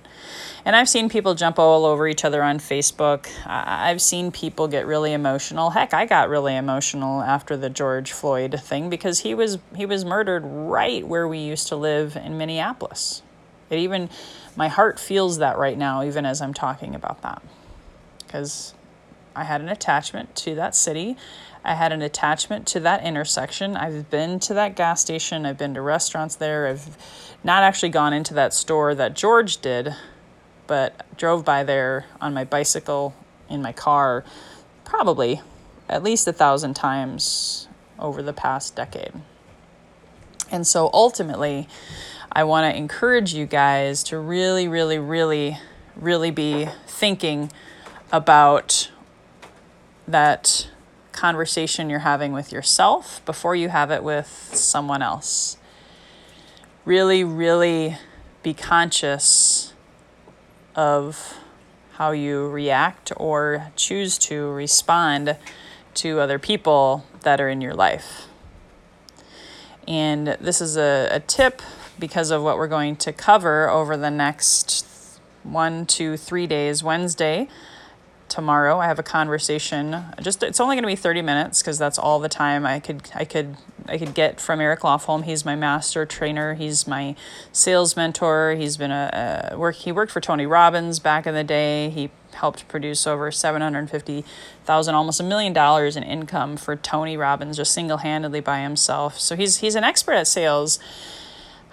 And 0.65 0.75
I've 0.75 0.87
seen 0.87 1.09
people 1.09 1.33
jump 1.33 1.57
all 1.57 1.83
over 1.83 2.07
each 2.07 2.23
other 2.23 2.43
on 2.43 2.59
Facebook. 2.59 3.27
I've 3.47 4.03
seen 4.03 4.31
people 4.31 4.67
get 4.67 4.85
really 4.85 5.11
emotional. 5.11 5.71
Heck, 5.71 5.95
I 5.95 6.05
got 6.05 6.29
really 6.29 6.55
emotional 6.55 7.23
after 7.23 7.57
the 7.57 7.71
George 7.71 8.11
Floyd 8.11 8.59
thing 8.61 8.87
because 8.87 9.21
he 9.21 9.33
was 9.33 9.57
he 9.75 9.87
was 9.87 10.05
murdered 10.05 10.43
right 10.45 11.05
where 11.05 11.27
we 11.27 11.39
used 11.39 11.69
to 11.69 11.75
live 11.75 12.15
in 12.15 12.37
Minneapolis. 12.37 13.23
It 13.71 13.79
even 13.79 14.09
my 14.57 14.67
heart 14.67 14.99
feels 14.99 15.37
that 15.37 15.57
right 15.57 15.77
now, 15.77 16.03
even 16.03 16.25
as 16.25 16.41
I'm 16.41 16.53
talking 16.53 16.95
about 16.95 17.21
that. 17.21 17.41
Because 18.25 18.73
I 19.35 19.43
had 19.43 19.61
an 19.61 19.69
attachment 19.69 20.35
to 20.37 20.55
that 20.55 20.75
city. 20.75 21.15
I 21.63 21.75
had 21.75 21.91
an 21.91 22.01
attachment 22.01 22.65
to 22.67 22.79
that 22.79 23.03
intersection. 23.05 23.77
I've 23.77 24.09
been 24.09 24.39
to 24.41 24.55
that 24.55 24.75
gas 24.75 24.99
station. 24.99 25.45
I've 25.45 25.59
been 25.59 25.75
to 25.75 25.81
restaurants 25.81 26.35
there. 26.35 26.67
I've 26.67 26.97
not 27.43 27.61
actually 27.61 27.89
gone 27.89 28.13
into 28.13 28.33
that 28.33 28.53
store 28.53 28.95
that 28.95 29.13
George 29.13 29.57
did, 29.57 29.93
but 30.65 31.05
drove 31.17 31.45
by 31.45 31.63
there 31.63 32.05
on 32.19 32.33
my 32.33 32.43
bicycle 32.43 33.15
in 33.49 33.61
my 33.61 33.71
car 33.71 34.25
probably 34.83 35.41
at 35.87 36.01
least 36.01 36.27
a 36.27 36.33
thousand 36.33 36.73
times 36.73 37.67
over 37.99 38.23
the 38.23 38.33
past 38.33 38.75
decade. 38.75 39.13
And 40.49 40.65
so 40.65 40.89
ultimately, 40.93 41.67
I 42.31 42.43
want 42.43 42.71
to 42.71 42.77
encourage 42.77 43.33
you 43.33 43.45
guys 43.45 44.03
to 44.05 44.19
really, 44.19 44.67
really, 44.67 44.99
really, 44.99 45.57
really 45.95 46.31
be 46.31 46.67
thinking 46.85 47.51
about 48.11 48.91
that 50.07 50.69
conversation 51.11 51.89
you're 51.89 51.99
having 51.99 52.31
with 52.31 52.51
yourself 52.51 53.25
before 53.25 53.55
you 53.55 53.69
have 53.69 53.91
it 53.91 54.03
with 54.03 54.51
someone 54.53 55.01
else. 55.01 55.57
Really, 56.85 57.23
really 57.23 57.97
be 58.43 58.53
conscious 58.53 59.73
of 60.75 61.39
how 61.93 62.11
you 62.11 62.47
react 62.47 63.11
or 63.17 63.71
choose 63.75 64.19
to 64.19 64.49
respond 64.51 65.35
to 65.95 66.19
other 66.19 66.37
people 66.37 67.03
that 67.23 67.41
are 67.41 67.49
in 67.49 67.59
your 67.59 67.73
life. 67.73 68.27
And 69.87 70.27
this 70.39 70.61
is 70.61 70.77
a, 70.77 71.09
a 71.11 71.19
tip 71.19 71.61
because 71.99 72.31
of 72.31 72.43
what 72.43 72.57
we're 72.57 72.67
going 72.67 72.95
to 72.97 73.13
cover 73.13 73.69
over 73.69 73.97
the 73.97 74.11
next 74.11 75.19
one, 75.43 75.85
two, 75.85 76.17
three 76.17 76.47
days. 76.47 76.83
Wednesday, 76.83 77.47
tomorrow, 78.27 78.79
I 78.79 78.85
have 78.87 78.99
a 78.99 79.03
conversation. 79.03 80.03
Just 80.21 80.43
it's 80.43 80.59
only 80.59 80.75
going 80.75 80.83
to 80.83 80.87
be 80.87 80.95
thirty 80.95 81.21
minutes 81.21 81.61
because 81.61 81.77
that's 81.77 81.97
all 81.97 82.19
the 82.19 82.29
time 82.29 82.65
I 82.65 82.79
could 82.79 83.09
I 83.15 83.25
could 83.25 83.57
I 83.87 83.97
could 83.97 84.13
get 84.13 84.41
from 84.41 84.59
Eric 84.59 84.81
Lofholm. 84.81 85.23
He's 85.23 85.45
my 85.45 85.55
master 85.55 86.05
trainer. 86.05 86.55
He's 86.55 86.87
my 86.87 87.15
sales 87.51 87.95
mentor. 87.95 88.55
He's 88.57 88.77
been 88.77 88.91
a, 88.91 89.49
a 89.51 89.57
work. 89.57 89.75
He 89.75 89.91
worked 89.91 90.11
for 90.11 90.19
Tony 90.19 90.45
Robbins 90.45 90.99
back 90.99 91.25
in 91.25 91.33
the 91.33 91.43
day. 91.43 91.89
He 91.89 92.09
helped 92.33 92.67
produce 92.67 93.07
over 93.07 93.31
seven 93.31 93.61
hundred 93.61 93.89
fifty 93.89 94.25
thousand, 94.65 94.95
almost 94.95 95.19
a 95.21 95.23
million 95.23 95.53
dollars 95.53 95.95
in 95.95 96.03
income 96.03 96.57
for 96.57 96.75
Tony 96.75 97.15
Robbins 97.15 97.57
just 97.57 97.71
single 97.73 97.97
handedly 97.97 98.41
by 98.41 98.59
himself. 98.59 99.19
So 99.19 99.35
he's 99.35 99.57
he's 99.57 99.75
an 99.75 99.85
expert 99.85 100.13
at 100.13 100.27
sales 100.27 100.79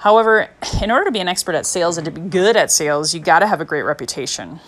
However, 0.05 0.51
in 0.83 0.91
order 0.91 1.07
to 1.07 1.11
be 1.11 1.21
an 1.21 1.29
expert 1.29 1.55
at 1.55 1.65
sales 1.65 1.97
and 1.97 2.05
to 2.05 2.11
be 2.11 2.21
good 2.21 2.59
at 2.59 2.71
sales, 2.71 3.15
you 3.15 3.21
got 3.21 3.39
to 3.39 3.47
have 3.47 3.63
a 3.63 3.65
great 3.65 3.85
reputation, 3.85 4.61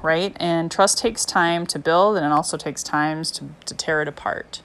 right? 0.00 0.34
And 0.36 0.70
trust 0.70 0.96
takes 0.96 1.26
time 1.26 1.66
to 1.66 1.78
build 1.78 2.16
and 2.16 2.24
it 2.24 2.32
also 2.32 2.56
takes 2.56 2.82
time 2.82 3.22
to, 3.22 3.50
to 3.66 3.74
tear 3.74 4.00
it 4.00 4.08
apart. 4.08 4.62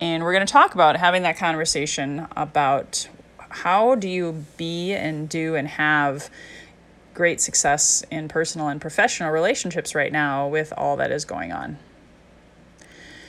And 0.00 0.22
we're 0.22 0.32
going 0.32 0.46
to 0.46 0.52
talk 0.52 0.74
about 0.74 0.94
having 0.94 1.24
that 1.24 1.36
conversation 1.36 2.28
about 2.36 3.08
how 3.48 3.96
do 3.96 4.08
you 4.08 4.44
be 4.56 4.92
and 4.92 5.28
do 5.28 5.56
and 5.56 5.66
have 5.66 6.30
great 7.12 7.40
success 7.40 8.04
in 8.12 8.28
personal 8.28 8.68
and 8.68 8.80
professional 8.80 9.32
relationships 9.32 9.96
right 9.96 10.12
now 10.12 10.46
with 10.46 10.72
all 10.76 10.96
that 10.98 11.10
is 11.10 11.24
going 11.24 11.50
on 11.50 11.78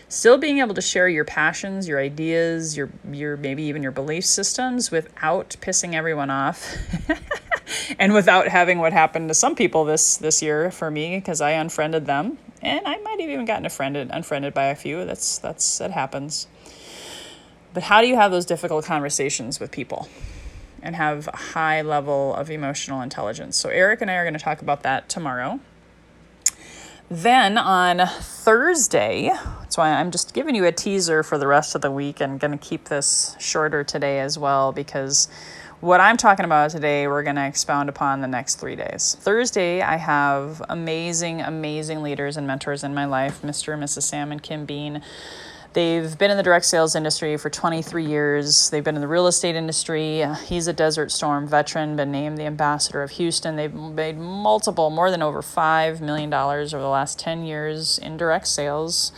still 0.10 0.38
being 0.38 0.60
able 0.60 0.74
to 0.76 0.82
share 0.82 1.10
your 1.10 1.26
passions, 1.26 1.88
your 1.88 2.00
ideas, 2.00 2.78
your 2.78 2.90
your 3.12 3.38
maybe 3.38 3.64
even 3.64 3.84
your 3.84 3.92
belief 3.92 4.26
systems 4.26 4.92
without 4.92 5.56
pissing 5.62 5.94
everyone 5.94 6.30
off. 6.30 6.78
and 8.00 8.14
without 8.14 8.48
having 8.48 8.80
what 8.80 8.94
happened 8.94 9.30
to 9.30 9.34
some 9.34 9.56
people 9.56 9.86
this 9.86 10.18
this 10.18 10.42
year 10.42 10.72
for 10.72 10.90
me 10.90 11.18
because 11.18 11.42
I 11.42 11.52
unfriended 11.52 12.06
them 12.06 12.38
and 12.62 12.88
I 12.88 12.98
might 12.98 13.20
have 13.20 13.30
even 13.30 13.46
gotten 13.46 13.66
unfriended 13.66 14.10
unfriended 14.12 14.54
by 14.54 14.66
a 14.66 14.76
few. 14.76 15.06
That's 15.06 15.40
that's 15.40 15.78
that 15.80 15.92
happens. 15.92 16.48
But 17.74 17.84
how 17.84 18.02
do 18.02 18.08
you 18.08 18.16
have 18.16 18.32
those 18.32 18.46
difficult 18.46 18.86
conversations 18.86 19.60
with 19.60 19.72
people 19.72 20.10
and 20.82 20.96
have 20.96 21.28
a 21.28 21.38
high 21.38 21.82
level 21.82 22.34
of 22.34 22.50
emotional 22.50 23.02
intelligence? 23.02 23.58
So 23.58 23.70
Eric 23.70 24.02
and 24.02 24.10
I 24.10 24.16
are 24.16 24.24
going 24.24 24.34
to 24.34 24.40
talk 24.40 24.62
about 24.62 24.84
that 24.84 25.10
tomorrow. 25.10 25.60
Then 27.10 27.58
on 27.58 28.06
Thursday, 28.06 29.32
so 29.70 29.82
I'm 29.82 30.12
just 30.12 30.34
giving 30.34 30.56
you 30.56 30.66
a 30.66 30.74
teaser 30.74 31.24
for 31.24 31.38
the 31.38 31.48
rest 31.48 31.74
of 31.74 31.82
the 31.82 31.90
week 31.90 32.20
and 32.20 32.38
going 32.38 32.52
to 32.52 32.58
keep 32.58 32.90
this 32.90 33.34
shorter 33.40 33.86
today 33.86 34.20
as 34.20 34.38
well 34.38 34.74
because 34.74 35.30
what 35.80 36.02
I'm 36.02 36.18
talking 36.18 36.44
about 36.44 36.72
today, 36.72 37.08
we're 37.08 37.24
going 37.24 37.38
to 37.38 37.48
expound 37.48 37.88
upon 37.88 38.20
the 38.20 38.28
next 38.28 38.56
three 38.56 38.76
days. 38.76 39.16
Thursday, 39.22 39.82
I 39.82 39.96
have 39.96 40.62
amazing, 40.68 41.40
amazing 41.40 42.04
leaders 42.04 42.36
and 42.36 42.46
mentors 42.46 42.84
in 42.84 42.94
my 42.94 43.06
life 43.06 43.42
Mr. 43.42 43.74
and 43.74 43.82
Mrs. 43.82 44.02
Sam 44.02 44.34
and 44.34 44.44
Kim 44.44 44.66
Bean 44.66 45.02
They've 45.78 46.18
been 46.18 46.32
in 46.32 46.38
the 46.38 46.44
direct 46.44 46.66
sales 46.66 46.96
industry 46.96 47.38
for 47.38 47.52
23 47.52 48.04
years. 48.04 48.72
They've 48.72 48.84
been 48.84 48.96
in 48.96 49.02
the 49.02 49.08
real 49.08 49.28
estate 49.28 49.56
industry. 49.56 50.26
He's 50.48 50.66
a 50.66 50.74
Desert 50.74 51.12
Storm 51.12 51.48
veteran, 51.48 51.96
been 51.96 52.12
named 52.12 52.40
the 52.40 52.46
ambassador 52.46 53.04
of 53.04 53.12
Houston. 53.12 53.58
They've 53.58 53.72
made 53.72 54.18
multiple, 54.18 54.90
more 54.90 55.12
than 55.12 55.22
over 55.22 55.44
$5 55.44 56.02
million 56.02 56.34
over 56.34 56.66
the 56.66 56.88
last 56.88 57.20
10 57.20 57.44
years 57.46 58.00
in 58.00 58.18
direct 58.18 58.48
sales. 58.48 59.12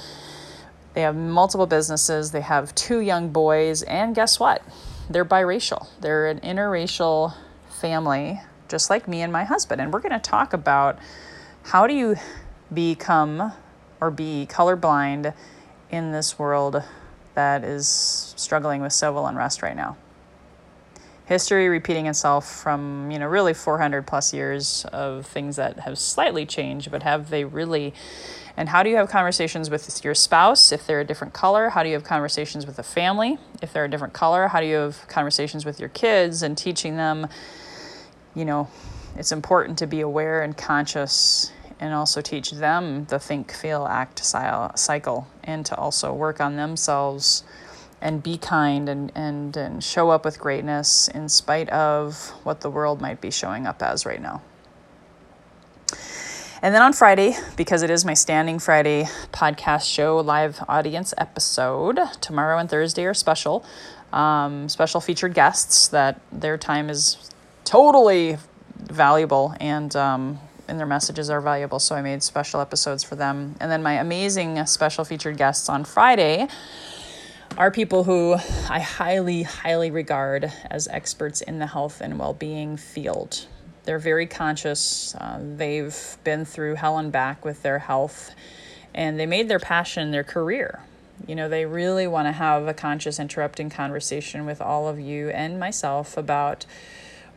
They 0.96 1.01
have 1.04 1.16
multiple 1.16 1.66
businesses. 1.66 2.32
They 2.32 2.42
have 2.42 2.75
two 2.75 3.00
young 3.00 3.30
boys. 3.30 3.82
And 3.84 4.13
guess 4.13 4.38
what? 4.38 4.62
They're 5.10 5.24
biracial. 5.24 5.88
They're 6.01 6.28
an 6.28 6.42
interracial 6.42 7.36
family, 7.70 8.42
just 8.68 8.89
like 8.89 9.08
me 9.08 9.22
and 9.22 9.32
my 9.32 9.46
husband. 9.46 9.80
And 9.80 9.94
we're 9.94 10.01
going 10.01 10.12
to 10.12 10.20
talk 10.20 10.51
about 10.51 11.00
how 11.63 11.88
do 11.88 11.94
you 11.94 12.18
become 12.74 13.54
or 14.01 14.12
be 14.12 14.46
colorblind 14.50 15.34
in 15.89 16.12
this 16.12 16.38
world 16.38 16.84
that 17.36 17.63
is 17.63 18.34
struggling 18.38 18.81
with 18.81 18.93
civil 18.93 19.25
unrest 19.25 19.62
right 19.62 19.75
now. 19.75 19.98
History 21.25 21.69
repeating 21.69 22.08
itself 22.08 22.51
from, 22.51 23.12
you 23.12 23.19
know, 23.19 23.27
really 23.27 23.53
400 23.53 24.08
plus 24.08 24.34
years 24.34 24.86
of 24.91 25.27
things 25.27 25.58
that 25.58 25.79
have 25.81 26.00
slightly 26.00 26.46
changed, 26.46 26.89
but 26.89 27.03
have 27.03 27.29
they 27.29 27.46
really? 27.46 27.93
And 28.58 28.67
how 28.67 28.81
do 28.81 28.89
you 28.89 28.96
have 28.96 29.10
conversations 29.10 29.69
with 29.69 30.03
your 30.03 30.15
spouse 30.15 30.72
if 30.72 30.88
they're 30.88 31.01
a 31.01 31.05
different 31.05 31.34
color? 31.34 31.69
How 31.69 31.84
do 31.84 31.89
you 31.89 31.96
have 31.96 32.03
conversations 32.03 32.65
with 32.65 32.79
a 32.79 32.84
family 32.84 33.38
if 33.62 33.72
they're 33.72 33.86
a 33.86 33.89
different 33.89 34.13
color? 34.13 34.48
How 34.48 34.60
do 34.60 34.65
you 34.65 34.75
have 34.75 35.08
conversations 35.08 35.65
with 35.65 35.79
your 35.79 35.89
kids 35.89 36.41
and 36.41 36.58
teaching 36.58 36.98
them, 36.98 37.27
you 38.34 38.43
know, 38.43 38.67
it's 39.15 39.31
important 39.31 39.77
to 39.79 39.88
be 39.88 40.01
aware 40.01 40.41
and 40.41 40.58
conscious 40.58 41.51
and 41.79 41.93
also 41.93 42.21
teach 42.21 42.51
them 42.51 43.05
the 43.05 43.19
think, 43.19 43.51
feel, 43.53 43.88
act 43.88 44.24
cycle 44.24 45.27
and 45.43 45.65
to 45.65 45.75
also 45.75 46.13
work 46.13 46.41
on 46.41 46.55
themselves 46.55 47.43
and 48.01 48.24
be 48.24 48.38
kind 48.38 48.88
and, 48.88 49.12
and, 49.15 49.55
and 49.57 49.83
show 49.83 50.09
up 50.09 50.24
with 50.25 50.39
greatness 50.39 51.07
in 51.09 51.27
spite 51.29 51.69
of 51.69 52.29
what 52.43 52.62
the 52.62 52.69
world 52.69 53.01
might 53.01 53.21
be 53.21 53.31
showing 53.31 53.65
up 53.65 53.81
as 53.81 54.05
right 54.05 54.21
now. 54.21 54.41
And 56.62 56.75
then 56.75 56.81
on 56.81 56.91
Friday, 56.91 57.38
because 57.55 57.83
it 57.83 57.89
is 57.89 58.03
my 58.03 58.13
Standing 58.13 58.59
Friday 58.59 59.05
podcast 59.31 59.83
show 59.93 60.17
live 60.17 60.62
audience 60.67 61.13
episode, 61.17 62.00
tomorrow 62.19 62.57
and 62.57 62.69
Thursday 62.69 63.05
are 63.05 63.13
special. 63.13 63.63
Um, 64.12 64.67
special 64.67 65.00
featured 65.00 65.33
guests 65.33 65.88
that 65.89 66.19
their 66.31 66.57
time 66.57 66.89
is 66.89 67.31
totally 67.63 68.38
valuable 68.75 69.53
and 69.62 69.95
um, 69.95 70.39
and 70.69 70.79
their 70.79 70.88
messages 70.88 71.29
are 71.29 71.41
valuable. 71.41 71.79
So 71.79 71.95
I 71.95 72.01
made 72.01 72.23
special 72.23 72.61
episodes 72.61 73.03
for 73.03 73.15
them. 73.15 73.55
And 73.59 73.71
then 73.71 73.83
my 73.83 73.93
amazing 73.93 74.65
special 74.67 75.03
featured 75.03 75.38
guests 75.38 75.67
on 75.67 75.83
Friday 75.83 76.47
are 77.57 77.71
people 77.71 78.03
who 78.03 78.35
I 78.69 78.79
highly, 78.79 79.43
highly 79.43 79.91
regard 79.91 80.51
as 80.69 80.88
experts 80.88 81.41
in 81.41 81.59
the 81.59 81.67
health 81.67 81.99
and 81.99 82.19
well 82.19 82.33
being 82.33 82.77
field. 82.77 83.45
They're 83.83 83.99
very 83.99 84.27
conscious. 84.27 85.15
Uh, 85.15 85.39
they've 85.57 86.17
been 86.23 86.45
through 86.45 86.75
hell 86.75 86.97
and 86.97 87.11
back 87.11 87.43
with 87.43 87.63
their 87.63 87.79
health, 87.79 88.35
and 88.93 89.19
they 89.19 89.25
made 89.25 89.49
their 89.49 89.59
passion 89.59 90.11
their 90.11 90.23
career. 90.23 90.81
You 91.27 91.35
know, 91.35 91.49
they 91.49 91.65
really 91.65 92.07
want 92.07 92.27
to 92.27 92.31
have 92.31 92.67
a 92.67 92.73
conscious, 92.73 93.19
interrupting 93.19 93.69
conversation 93.69 94.45
with 94.45 94.61
all 94.61 94.88
of 94.88 94.99
you 94.99 95.29
and 95.29 95.59
myself 95.59 96.17
about 96.17 96.65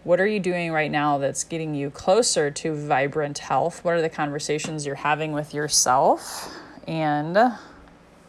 what 0.04 0.20
are 0.20 0.26
you 0.26 0.40
doing 0.40 0.72
right 0.72 0.90
now 0.90 1.18
that's 1.18 1.44
getting 1.44 1.74
you 1.74 1.90
closer 1.90 2.50
to 2.50 2.74
vibrant 2.74 3.38
health? 3.38 3.84
What 3.84 3.94
are 3.94 4.02
the 4.02 4.08
conversations 4.08 4.84
you're 4.84 4.96
having 4.96 5.32
with 5.32 5.54
yourself 5.54 6.52
and 6.88 7.38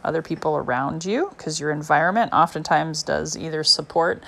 other 0.03 0.21
people 0.21 0.55
around 0.55 1.03
you? 1.03 1.29
Because 1.29 1.59
your 1.59 1.71
environment 1.71 2.31
oftentimes 2.31 3.01
does 3.01 3.35
either 3.35 3.63
support 3.63 4.21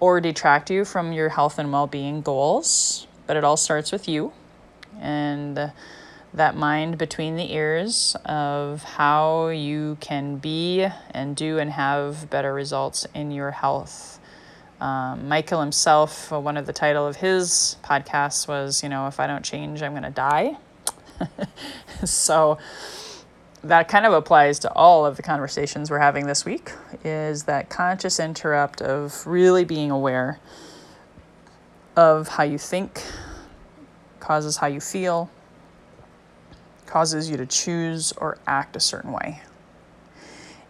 or 0.00 0.20
detract 0.20 0.70
you 0.70 0.84
from 0.84 1.12
your 1.12 1.28
health 1.28 1.58
and 1.58 1.70
well 1.70 1.86
being 1.86 2.22
goals. 2.22 3.06
But 3.26 3.36
it 3.36 3.44
all 3.44 3.58
starts 3.58 3.92
with 3.92 4.08
you 4.08 4.32
and 4.98 5.70
that 6.32 6.56
mind 6.56 6.96
between 6.96 7.36
the 7.36 7.52
ears 7.52 8.16
of 8.24 8.82
how 8.82 9.48
you 9.48 9.98
can 10.00 10.36
be 10.36 10.86
and 11.10 11.36
do 11.36 11.58
and 11.58 11.70
have 11.70 12.30
better 12.30 12.54
results 12.54 13.06
in 13.14 13.30
your 13.30 13.50
health 13.50 14.18
um, 14.80 15.28
Michael 15.28 15.60
himself, 15.60 16.32
uh, 16.32 16.38
one 16.38 16.56
of 16.56 16.66
the 16.66 16.72
title 16.72 17.06
of 17.06 17.16
his 17.16 17.76
podcasts 17.82 18.46
was, 18.46 18.82
you 18.82 18.88
know, 18.88 19.06
if 19.08 19.18
I 19.18 19.26
don't 19.26 19.44
change, 19.44 19.82
I'm 19.82 19.92
going 19.92 20.04
to 20.04 20.10
die. 20.10 20.56
so 22.04 22.58
that 23.64 23.88
kind 23.88 24.06
of 24.06 24.12
applies 24.12 24.60
to 24.60 24.72
all 24.72 25.04
of 25.04 25.16
the 25.16 25.22
conversations 25.22 25.90
we're 25.90 25.98
having 25.98 26.26
this 26.26 26.44
week 26.44 26.72
is 27.04 27.44
that 27.44 27.68
conscious 27.68 28.20
interrupt 28.20 28.80
of 28.80 29.26
really 29.26 29.64
being 29.64 29.90
aware 29.90 30.38
of 31.96 32.28
how 32.28 32.44
you 32.44 32.58
think 32.58 33.02
causes 34.20 34.58
how 34.58 34.68
you 34.68 34.80
feel 34.80 35.28
causes 36.86 37.28
you 37.28 37.36
to 37.36 37.46
choose 37.46 38.12
or 38.12 38.38
act 38.46 38.76
a 38.76 38.80
certain 38.80 39.10
way 39.10 39.42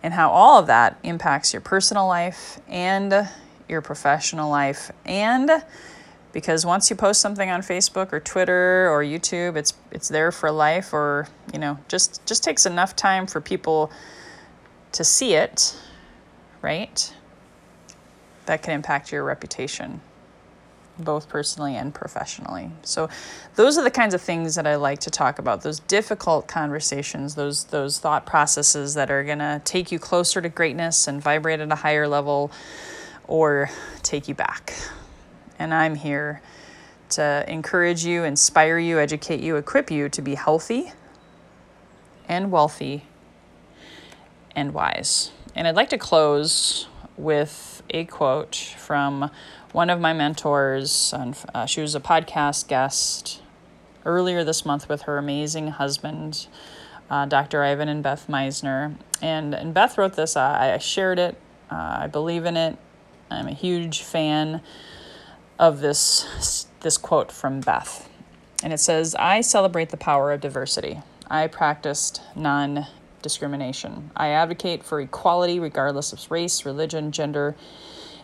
and 0.02 0.14
how 0.14 0.30
all 0.30 0.58
of 0.58 0.66
that 0.66 0.98
impacts 1.02 1.52
your 1.52 1.60
personal 1.60 2.06
life 2.06 2.58
and 2.68 3.28
your 3.68 3.80
professional 3.80 4.50
life 4.50 4.90
and 5.04 5.50
because 6.32 6.66
once 6.66 6.90
you 6.90 6.96
post 6.96 7.20
something 7.20 7.48
on 7.48 7.62
Facebook 7.62 8.12
or 8.12 8.20
Twitter 8.20 8.88
or 8.90 9.02
YouTube, 9.02 9.56
it's 9.56 9.75
it's 9.90 10.08
there 10.08 10.30
for 10.30 10.50
life 10.50 10.92
or, 10.92 11.28
you 11.52 11.58
know, 11.58 11.78
just 11.88 12.25
just 12.26 12.44
takes 12.44 12.66
enough 12.66 12.94
time 12.94 13.26
for 13.26 13.40
people 13.40 13.90
to 14.92 15.04
see 15.04 15.34
it, 15.34 15.76
right? 16.62 17.14
That 18.46 18.62
can 18.62 18.75
impact 18.75 19.10
your 19.10 19.25
reputation 19.25 20.00
both 20.98 21.28
personally 21.28 21.76
and 21.76 21.94
professionally. 21.94 22.70
So 22.82 23.08
those 23.54 23.78
are 23.78 23.84
the 23.84 23.90
kinds 23.90 24.14
of 24.14 24.20
things 24.20 24.56
that 24.56 24.66
I 24.66 24.75
like 24.75 24.98
to 25.00 25.10
talk 25.10 25.38
about. 25.38 25.62
Those 25.62 25.78
difficult 25.80 26.48
conversations, 26.48 27.37
those 27.37 27.64
those 27.64 27.98
thought 27.98 28.26
processes 28.26 28.94
that 28.94 29.10
are 29.10 29.25
going 29.25 29.38
to 29.38 29.62
take 29.64 29.92
you 29.92 29.98
closer 29.98 30.40
to 30.40 30.48
greatness 30.48 31.09
and 31.09 31.22
vibrate 31.22 31.61
at 31.61 31.70
a 31.70 31.76
higher 31.76 32.09
level 32.09 32.50
or 33.28 33.70
take 34.02 34.26
you 34.26 34.34
back. 34.34 34.74
And 35.58 35.72
I'm 35.72 35.94
here 35.94 36.42
to 37.10 37.44
encourage 37.48 38.04
you, 38.04 38.24
inspire 38.24 38.78
you, 38.78 38.98
educate 38.98 39.40
you, 39.40 39.56
equip 39.56 39.90
you 39.90 40.08
to 40.08 40.22
be 40.22 40.34
healthy 40.34 40.92
and 42.28 42.50
wealthy 42.50 43.04
and 44.56 44.74
wise. 44.74 45.30
And 45.54 45.66
I'd 45.66 45.76
like 45.76 45.90
to 45.90 45.98
close 45.98 46.88
with 47.16 47.82
a 47.90 48.04
quote 48.04 48.54
from 48.54 49.30
one 49.72 49.90
of 49.90 50.00
my 50.00 50.12
mentors. 50.12 51.14
Uh, 51.14 51.66
she 51.66 51.80
was 51.80 51.94
a 51.94 52.00
podcast 52.00 52.68
guest 52.68 53.42
earlier 54.04 54.44
this 54.44 54.64
month 54.64 54.88
with 54.88 55.02
her 55.02 55.18
amazing 55.18 55.68
husband, 55.68 56.46
uh, 57.10 57.26
Dr. 57.26 57.62
Ivan 57.62 57.88
and 57.88 58.02
Beth 58.02 58.26
Misner. 58.28 58.96
And, 59.20 59.54
and 59.54 59.74
Beth 59.74 59.98
wrote 59.98 60.14
this, 60.14 60.36
uh, 60.36 60.74
I 60.74 60.78
shared 60.78 61.18
it, 61.18 61.36
uh, 61.70 61.98
I 62.00 62.06
believe 62.06 62.44
in 62.44 62.56
it, 62.56 62.78
I'm 63.30 63.48
a 63.48 63.52
huge 63.52 64.02
fan 64.02 64.60
of 65.58 65.80
this 65.80 66.66
this 66.80 66.96
quote 66.96 67.32
from 67.32 67.60
Beth. 67.60 68.08
And 68.62 68.72
it 68.72 68.78
says, 68.78 69.14
"I 69.16 69.40
celebrate 69.40 69.90
the 69.90 69.96
power 69.96 70.32
of 70.32 70.40
diversity. 70.40 71.02
I 71.30 71.46
practiced 71.46 72.22
non-discrimination. 72.34 74.10
I 74.16 74.28
advocate 74.28 74.84
for 74.84 75.00
equality 75.00 75.60
regardless 75.60 76.12
of 76.12 76.30
race, 76.30 76.64
religion, 76.64 77.12
gender, 77.12 77.54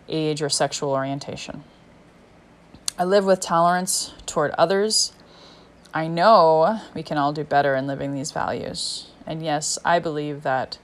age, 0.09 0.41
or 0.43 0.49
sexual 0.49 0.91
orientation. 0.91 1.65
I 2.99 3.05
live 3.05 3.25
with 3.25 3.41
tolerance 3.41 4.13
toward 4.27 4.53
others. 4.53 5.13
I 5.93 6.07
know 6.07 6.81
we 6.95 7.03
can 7.03 7.19
all 7.19 7.33
do 7.33 7.45
better 7.45 7.75
in 7.75 7.87
living 7.87 8.15
these 8.15 8.33
values. 8.33 9.09
And 9.27 9.43
yes, 9.43 9.79
I 9.85 9.99
believe 9.99 10.43
that 10.43 10.79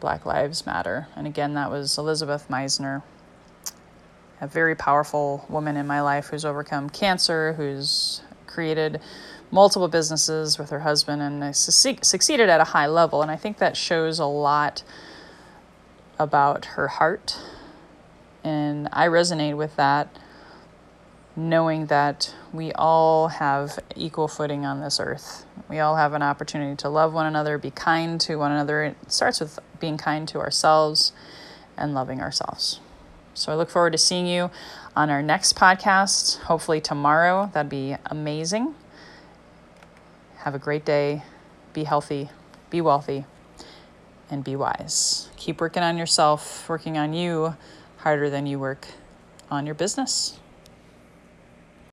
Black 0.00 0.26
Lives 0.26 0.66
Matter. 0.66 1.08
And 1.16 1.26
again, 1.26 1.54
that 1.54 1.70
was 1.70 1.98
Elizabeth 1.98 2.48
Misner 2.48 3.02
a 4.44 4.46
very 4.46 4.74
powerful 4.74 5.46
woman 5.48 5.74
in 5.74 5.86
my 5.86 6.02
life 6.02 6.26
who's 6.26 6.44
overcome 6.44 6.90
cancer, 6.90 7.54
who's 7.54 8.20
created 8.46 9.00
multiple 9.50 9.88
businesses 9.88 10.58
with 10.58 10.68
her 10.68 10.80
husband 10.80 11.22
and 11.22 11.56
succeeded 11.56 12.50
at 12.50 12.60
a 12.60 12.64
high 12.64 12.86
level. 12.86 13.22
And 13.22 13.30
I 13.30 13.36
think 13.36 13.56
that 13.58 13.74
shows 13.74 14.18
a 14.18 14.26
lot 14.26 14.82
about 16.18 16.66
her 16.66 16.88
heart. 16.88 17.38
And 18.44 18.88
I 18.92 19.08
resonate 19.08 19.56
with 19.56 19.76
that, 19.76 20.14
knowing 21.34 21.86
that 21.86 22.34
we 22.52 22.70
all 22.72 23.28
have 23.28 23.78
equal 23.96 24.28
footing 24.28 24.66
on 24.66 24.82
this 24.82 25.00
earth. 25.00 25.46
We 25.70 25.78
all 25.78 25.96
have 25.96 26.12
an 26.12 26.22
opportunity 26.22 26.76
to 26.76 26.90
love 26.90 27.14
one 27.14 27.24
another, 27.24 27.56
be 27.56 27.70
kind 27.70 28.20
to 28.20 28.36
one 28.36 28.52
another. 28.52 28.84
It 28.84 28.96
starts 29.10 29.40
with 29.40 29.58
being 29.80 29.96
kind 29.96 30.28
to 30.28 30.38
ourselves 30.38 31.12
and 31.78 31.94
loving 31.94 32.20
ourselves. 32.20 32.80
So 33.34 33.52
I 33.52 33.56
look 33.56 33.68
forward 33.68 33.90
to 33.92 33.98
seeing 33.98 34.26
you 34.26 34.50
on 34.96 35.10
our 35.10 35.22
next 35.22 35.56
podcast, 35.56 36.38
hopefully 36.42 36.80
tomorrow. 36.80 37.50
That'd 37.52 37.68
be 37.68 37.96
amazing. 38.06 38.74
Have 40.38 40.54
a 40.54 40.58
great 40.58 40.84
day. 40.84 41.24
Be 41.72 41.84
healthy, 41.84 42.30
be 42.70 42.80
wealthy, 42.80 43.24
and 44.30 44.44
be 44.44 44.54
wise. 44.54 45.28
Keep 45.36 45.60
working 45.60 45.82
on 45.82 45.98
yourself, 45.98 46.68
working 46.68 46.96
on 46.96 47.12
you 47.12 47.56
harder 47.98 48.30
than 48.30 48.46
you 48.46 48.58
work 48.60 48.86
on 49.50 49.66
your 49.66 49.74
business. 49.74 50.38